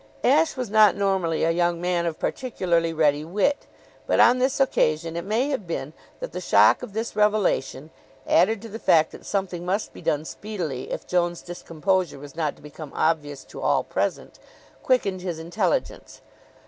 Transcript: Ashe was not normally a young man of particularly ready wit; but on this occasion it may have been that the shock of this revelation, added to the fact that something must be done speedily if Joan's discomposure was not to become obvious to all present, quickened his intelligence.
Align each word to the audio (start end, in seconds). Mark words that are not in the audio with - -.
Ashe 0.23 0.57
was 0.57 0.71
not 0.71 0.95
normally 0.95 1.43
a 1.43 1.51
young 1.51 1.79
man 1.79 2.07
of 2.07 2.17
particularly 2.17 2.91
ready 2.91 3.23
wit; 3.23 3.67
but 4.07 4.19
on 4.19 4.39
this 4.39 4.59
occasion 4.59 5.15
it 5.15 5.23
may 5.23 5.49
have 5.49 5.67
been 5.67 5.93
that 6.19 6.31
the 6.31 6.41
shock 6.41 6.81
of 6.81 6.93
this 6.93 7.15
revelation, 7.15 7.91
added 8.25 8.63
to 8.63 8.67
the 8.67 8.79
fact 8.79 9.11
that 9.11 9.27
something 9.27 9.63
must 9.63 9.93
be 9.93 10.01
done 10.01 10.25
speedily 10.25 10.89
if 10.91 11.05
Joan's 11.05 11.43
discomposure 11.43 12.17
was 12.17 12.35
not 12.35 12.55
to 12.55 12.63
become 12.63 12.91
obvious 12.95 13.43
to 13.43 13.61
all 13.61 13.83
present, 13.83 14.39
quickened 14.81 15.21
his 15.21 15.37
intelligence. 15.37 16.21